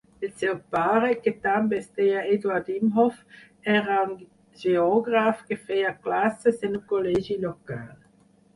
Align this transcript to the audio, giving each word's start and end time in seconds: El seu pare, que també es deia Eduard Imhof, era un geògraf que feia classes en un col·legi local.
El 0.25 0.29
seu 0.41 0.53
pare, 0.75 1.09
que 1.25 1.33
també 1.43 1.77
es 1.79 1.89
deia 1.99 2.23
Eduard 2.37 2.71
Imhof, 2.77 3.19
era 3.75 3.99
un 4.07 4.17
geògraf 4.65 5.45
que 5.51 5.61
feia 5.69 5.95
classes 6.09 6.69
en 6.71 6.81
un 6.83 6.87
col·legi 6.95 7.41
local. 7.49 7.89